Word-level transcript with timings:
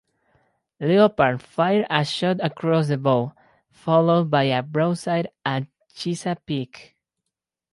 "Leopard" 0.79 1.39
fired 1.43 1.85
a 1.91 2.03
shot 2.03 2.39
across 2.43 2.87
the 2.87 2.97
bow, 2.97 3.33
followed 3.69 4.31
by 4.31 4.45
a 4.45 4.63
broadside, 4.63 5.29
at 5.45 5.67
"Chesapeake". 5.93 6.97